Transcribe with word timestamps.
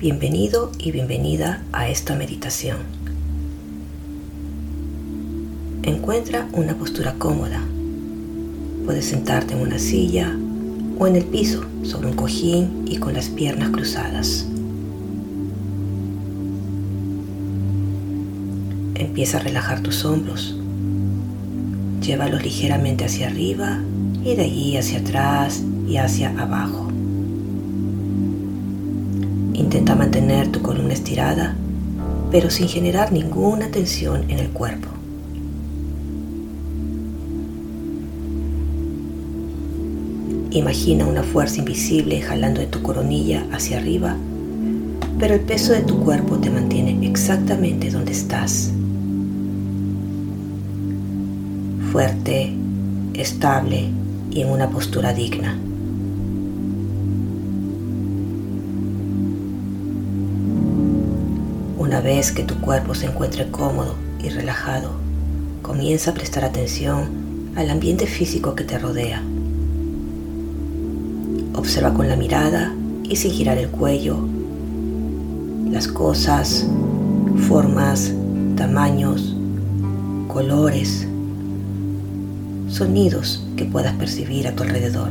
Bienvenido 0.00 0.72
y 0.78 0.92
bienvenida 0.92 1.62
a 1.72 1.90
esta 1.90 2.14
meditación. 2.14 2.78
Encuentra 5.82 6.48
una 6.54 6.74
postura 6.74 7.16
cómoda. 7.18 7.60
Puedes 8.86 9.04
sentarte 9.04 9.52
en 9.52 9.60
una 9.60 9.78
silla 9.78 10.34
o 10.98 11.06
en 11.06 11.16
el 11.16 11.24
piso 11.24 11.66
sobre 11.82 12.08
un 12.08 12.14
cojín 12.14 12.86
y 12.86 12.96
con 12.96 13.12
las 13.12 13.28
piernas 13.28 13.68
cruzadas. 13.68 14.46
Empieza 18.94 19.36
a 19.36 19.40
relajar 19.42 19.82
tus 19.82 20.06
hombros. 20.06 20.56
Llévalos 22.00 22.42
ligeramente 22.42 23.04
hacia 23.04 23.26
arriba 23.26 23.82
y 24.24 24.34
de 24.34 24.44
allí 24.44 24.78
hacia 24.78 25.00
atrás 25.00 25.62
y 25.86 25.98
hacia 25.98 26.30
abajo. 26.40 26.89
Mantener 29.96 30.48
tu 30.48 30.62
columna 30.62 30.94
estirada, 30.94 31.54
pero 32.30 32.48
sin 32.48 32.68
generar 32.68 33.12
ninguna 33.12 33.70
tensión 33.70 34.30
en 34.30 34.38
el 34.38 34.48
cuerpo. 34.48 34.88
Imagina 40.52 41.06
una 41.06 41.22
fuerza 41.22 41.58
invisible 41.58 42.20
jalando 42.22 42.60
de 42.60 42.66
tu 42.66 42.82
coronilla 42.82 43.46
hacia 43.52 43.76
arriba, 43.76 44.16
pero 45.18 45.34
el 45.34 45.40
peso 45.40 45.74
de 45.74 45.82
tu 45.82 46.00
cuerpo 46.00 46.38
te 46.38 46.50
mantiene 46.50 47.06
exactamente 47.06 47.90
donde 47.90 48.12
estás. 48.12 48.72
Fuerte, 51.92 52.54
estable 53.14 53.90
y 54.30 54.40
en 54.40 54.48
una 54.48 54.70
postura 54.70 55.12
digna. 55.12 55.58
Una 61.90 62.00
vez 62.00 62.30
que 62.30 62.44
tu 62.44 62.54
cuerpo 62.60 62.94
se 62.94 63.06
encuentre 63.06 63.50
cómodo 63.50 63.96
y 64.22 64.28
relajado, 64.28 64.92
comienza 65.60 66.12
a 66.12 66.14
prestar 66.14 66.44
atención 66.44 67.50
al 67.56 67.68
ambiente 67.68 68.06
físico 68.06 68.54
que 68.54 68.62
te 68.62 68.78
rodea. 68.78 69.20
Observa 71.52 71.92
con 71.92 72.06
la 72.06 72.14
mirada 72.14 72.72
y 73.02 73.16
sin 73.16 73.32
girar 73.32 73.58
el 73.58 73.70
cuello 73.70 74.18
las 75.68 75.88
cosas, 75.88 76.64
formas, 77.48 78.12
tamaños, 78.54 79.34
colores, 80.28 81.08
sonidos 82.68 83.44
que 83.56 83.64
puedas 83.64 83.94
percibir 83.94 84.46
a 84.46 84.54
tu 84.54 84.62
alrededor. 84.62 85.08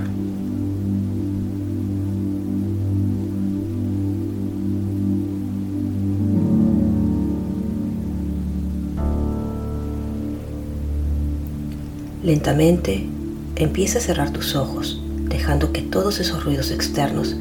Lentamente 12.30 13.09
empieza 13.55 13.97
a 13.97 14.02
cerrar 14.03 14.30
tus 14.30 14.55
ojos, 14.55 15.02
dejando 15.30 15.73
que 15.73 15.81
todos 15.81 16.19
esos 16.19 16.45
ruidos 16.45 16.69
externos 16.69 17.35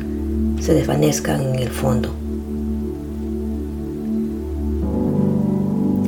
se 0.60 0.72
desvanezcan 0.72 1.42
en 1.42 1.56
el 1.56 1.68
fondo. 1.68 2.08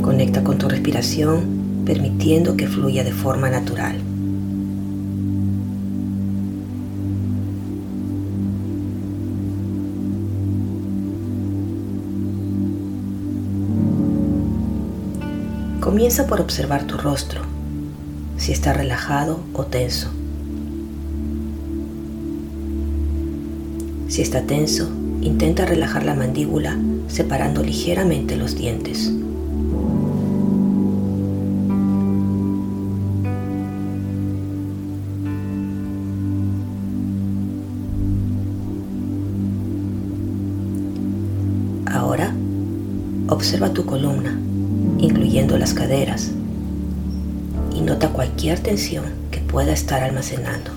Conecta 0.01 0.43
con 0.43 0.57
tu 0.57 0.67
respiración, 0.67 1.83
permitiendo 1.85 2.57
que 2.57 2.69
fluya 2.69 3.05
de 3.05 3.13
forma 3.13 3.51
natural. 3.51 3.97
Comienza 15.81 16.27
por 16.27 16.41
observar 16.41 16.85
tu 16.85 16.97
rostro 16.97 17.50
si 18.41 18.53
está 18.53 18.73
relajado 18.73 19.41
o 19.53 19.65
tenso. 19.67 20.11
Si 24.09 24.23
está 24.23 24.43
tenso, 24.47 24.91
intenta 25.21 25.67
relajar 25.67 26.05
la 26.05 26.15
mandíbula 26.15 26.79
separando 27.07 27.63
ligeramente 27.63 28.37
los 28.37 28.57
dientes. 28.57 29.13
Ahora, 41.85 42.35
observa 43.29 43.75
tu 43.75 43.85
columna, 43.85 44.41
incluyendo 44.99 45.59
las 45.59 45.75
caderas, 45.75 46.33
y 47.81 47.83
nota 47.83 48.11
cualquier 48.11 48.61
tensión 48.61 49.05
que 49.31 49.41
pueda 49.41 49.73
estar 49.73 50.03
almacenando. 50.03 50.71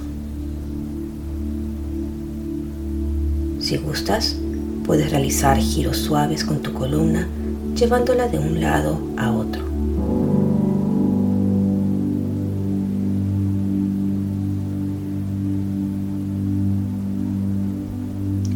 Si 3.60 3.78
gustas, 3.78 4.38
puedes 4.86 5.12
realizar 5.12 5.58
giros 5.58 5.98
suaves 5.98 6.46
con 6.46 6.62
tu 6.62 6.74
columna 6.74 7.28
llevándola 7.76 8.28
de 8.28 8.38
un 8.40 8.62
lado 8.62 9.00
a 9.18 9.32
otro. 9.32 9.64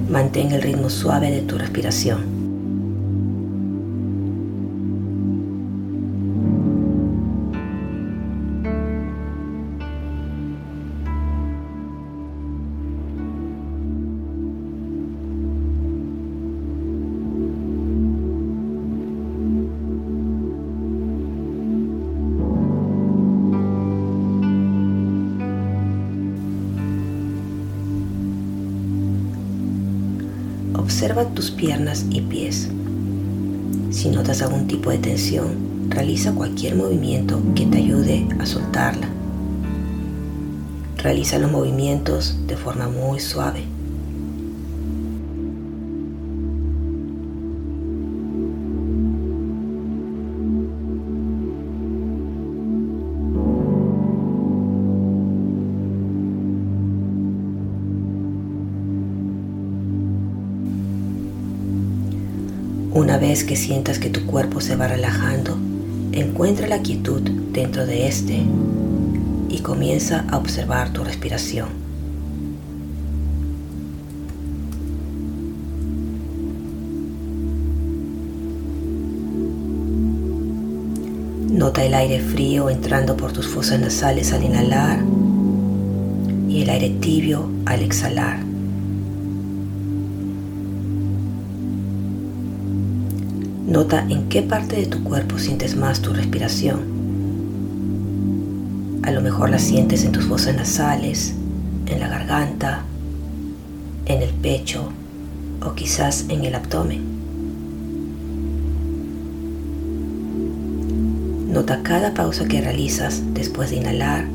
Mantén 0.10 0.52
el 0.52 0.62
ritmo 0.62 0.90
suave 0.90 1.32
de 1.32 1.42
tu 1.42 1.58
respiración. 1.58 2.37
Observa 30.98 31.26
tus 31.26 31.52
piernas 31.52 32.08
y 32.10 32.22
pies. 32.22 32.70
Si 33.92 34.10
notas 34.10 34.42
algún 34.42 34.66
tipo 34.66 34.90
de 34.90 34.98
tensión, 34.98 35.90
realiza 35.90 36.34
cualquier 36.34 36.76
movimiento 36.76 37.40
que 37.54 37.68
te 37.68 37.78
ayude 37.78 38.28
a 38.40 38.48
soltarla. 38.48 39.08
Realiza 40.98 41.38
los 41.38 41.52
movimientos 41.52 42.48
de 42.48 42.58
forma 42.58 42.90
muy 42.90 43.20
suave. 43.20 43.62
Una 62.98 63.20
vez 63.20 63.44
que 63.44 63.56
sientas 63.56 64.00
que 64.00 64.10
tu 64.10 64.26
cuerpo 64.26 64.60
se 64.60 64.76
va 64.76 64.88
relajando, 64.88 65.56
encuentra 66.14 66.68
la 66.68 66.82
quietud 66.82 67.22
dentro 67.22 67.86
de 67.86 68.08
este 68.08 68.42
y 69.50 69.60
comienza 69.60 70.26
a 70.32 70.38
observar 70.38 70.92
tu 70.94 71.04
respiración. 71.04 71.68
Nota 81.52 81.86
el 81.86 81.94
aire 81.94 82.20
frío 82.20 82.72
entrando 82.72 83.16
por 83.16 83.32
tus 83.32 83.48
fosas 83.48 83.80
nasales 83.80 84.34
al 84.34 84.44
inhalar 84.44 85.02
y 86.50 86.64
el 86.64 86.70
aire 86.72 86.90
tibio 87.00 87.48
al 87.68 87.84
exhalar. 87.84 88.47
Nota 93.68 94.06
en 94.08 94.30
qué 94.30 94.42
parte 94.44 94.78
de 94.78 94.86
tu 94.86 95.04
cuerpo 95.04 95.38
sientes 95.38 95.76
más 95.76 96.02
tu 96.02 96.14
respiración. 96.14 96.80
A 99.04 99.12
lo 99.12 99.20
mejor 99.20 99.50
la 99.50 99.60
sientes 99.60 100.06
en 100.06 100.14
tus 100.14 100.24
fosas 100.24 100.56
nasales, 100.56 101.36
en 101.86 102.00
la 102.00 102.08
garganta, 102.08 102.86
en 104.06 104.22
el 104.22 104.30
pecho 104.30 104.90
o 105.62 105.74
quizás 105.74 106.28
en 106.30 106.46
el 106.46 106.56
abdomen. 106.56 107.02
Nota 111.52 111.84
cada 111.84 112.14
pausa 112.14 112.46
que 112.46 112.62
realizas 112.62 113.22
después 113.34 113.72
de 113.72 113.78
inhalar 113.78 114.28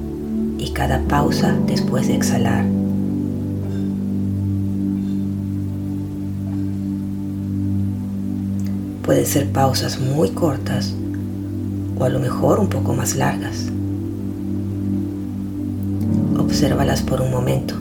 y 0.58 0.72
cada 0.72 1.00
pausa 1.08 1.56
después 1.66 2.06
de 2.06 2.16
exhalar. 2.16 2.66
Pueden 9.02 9.26
ser 9.26 9.50
pausas 9.50 9.98
muy 9.98 10.30
cortas 10.30 10.94
o 11.98 12.04
a 12.04 12.08
lo 12.08 12.20
mejor 12.20 12.60
un 12.60 12.68
poco 12.68 12.94
más 12.94 13.16
largas. 13.16 13.66
Obsérvalas 16.38 17.02
por 17.02 17.20
un 17.20 17.30
momento. 17.30 17.74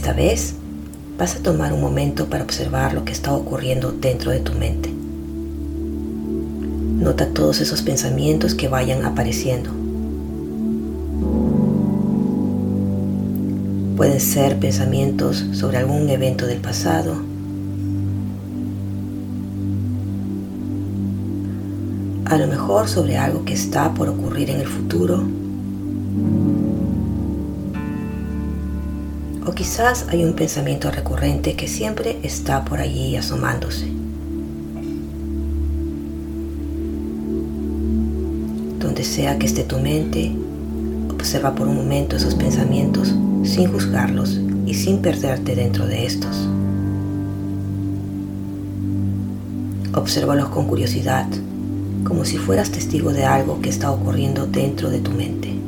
Esta 0.00 0.14
vez 0.14 0.54
vas 1.18 1.36
a 1.36 1.40
tomar 1.40 1.74
un 1.74 1.82
momento 1.82 2.30
para 2.30 2.42
observar 2.42 2.94
lo 2.94 3.04
que 3.04 3.12
está 3.12 3.34
ocurriendo 3.34 3.92
dentro 3.92 4.30
de 4.30 4.40
tu 4.40 4.54
mente. 4.54 4.90
Nota 7.04 7.26
todos 7.34 7.60
esos 7.60 7.82
pensamientos 7.82 8.54
que 8.54 8.66
vayan 8.66 9.04
apareciendo. 9.04 9.68
Pueden 13.94 14.20
ser 14.20 14.58
pensamientos 14.58 15.44
sobre 15.52 15.76
algún 15.76 16.08
evento 16.08 16.46
del 16.46 16.62
pasado, 16.62 17.16
a 22.24 22.38
lo 22.38 22.46
mejor 22.46 22.88
sobre 22.88 23.18
algo 23.18 23.44
que 23.44 23.52
está 23.52 23.92
por 23.92 24.08
ocurrir 24.08 24.48
en 24.48 24.60
el 24.60 24.66
futuro 24.66 25.26
O 29.50 29.52
quizás 29.52 30.06
hay 30.10 30.24
un 30.24 30.34
pensamiento 30.34 30.92
recurrente 30.92 31.56
que 31.56 31.66
siempre 31.66 32.20
está 32.22 32.64
por 32.64 32.78
allí 32.78 33.16
asomándose. 33.16 33.86
Donde 38.78 39.02
sea 39.02 39.40
que 39.40 39.46
esté 39.46 39.64
tu 39.64 39.80
mente, 39.80 40.30
observa 41.12 41.52
por 41.56 41.66
un 41.66 41.74
momento 41.74 42.14
esos 42.14 42.36
pensamientos 42.36 43.12
sin 43.42 43.72
juzgarlos 43.72 44.38
y 44.66 44.74
sin 44.74 45.02
perderte 45.02 45.56
dentro 45.56 45.84
de 45.88 46.06
estos. 46.06 46.48
Obsérvalos 49.96 50.50
con 50.50 50.68
curiosidad, 50.68 51.26
como 52.04 52.24
si 52.24 52.38
fueras 52.38 52.70
testigo 52.70 53.12
de 53.12 53.24
algo 53.24 53.60
que 53.60 53.70
está 53.70 53.90
ocurriendo 53.90 54.46
dentro 54.46 54.90
de 54.90 55.00
tu 55.00 55.10
mente. 55.10 55.59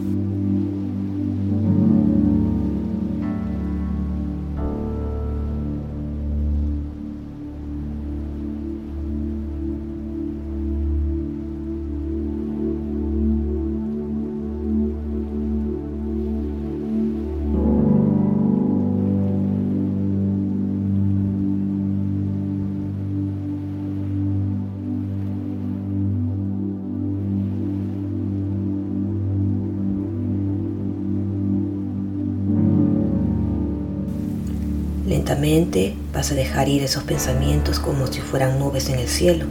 Lentamente 35.33 35.95
vas 36.13 36.31
a 36.31 36.35
dejar 36.35 36.69
ir 36.69 36.83
esos 36.83 37.05
pensamientos 37.05 37.81
como 37.81 38.07
si 38.07 38.21
fueran 38.21 38.59
nubes 38.59 38.91
en 38.91 38.99
el 38.99 39.09
cielo 39.09 39.47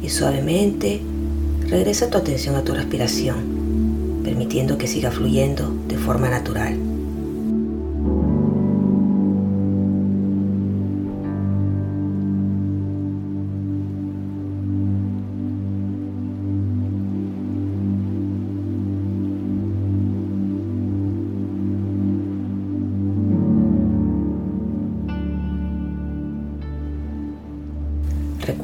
y 0.00 0.10
suavemente 0.10 1.00
regresa 1.68 2.08
tu 2.08 2.18
atención 2.18 2.54
a 2.54 2.62
tu 2.62 2.72
respiración, 2.72 4.20
permitiendo 4.22 4.78
que 4.78 4.86
siga 4.86 5.10
fluyendo 5.10 5.74
de 5.88 5.96
forma 5.98 6.28
natural. 6.28 6.95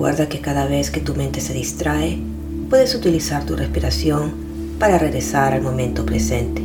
Recuerda 0.03 0.29
que 0.29 0.41
cada 0.41 0.67
vez 0.67 0.91
que 0.91 0.99
tu 1.01 1.15
mente 1.15 1.41
se 1.41 1.55
distrae, 1.55 2.19
puedes 2.69 2.93
utilizar 2.97 3.47
tu 3.47 3.55
respiración 3.55 4.33
para 4.81 4.99
regresar 4.99 5.53
al 5.53 5.63
momento 5.63 6.05
presente. 6.05 6.61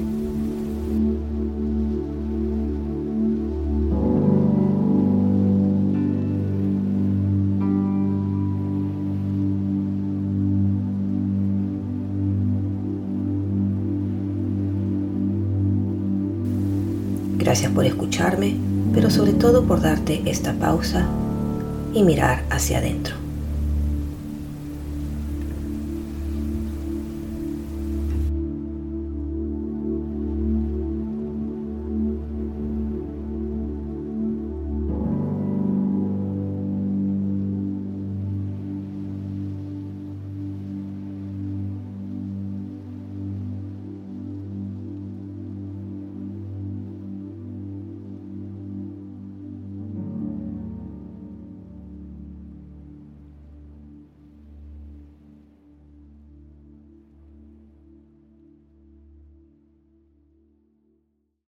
Gracias 17.37 17.71
por 17.71 17.85
escucharme, 17.85 18.55
pero 18.95 19.11
sobre 19.11 19.33
todo 19.33 19.63
por 19.63 19.79
darte 19.79 20.23
esta 20.25 20.53
pausa 20.53 21.07
y 21.93 22.01
mirar 22.01 22.43
hacia 22.49 22.79
adentro. 22.79 23.26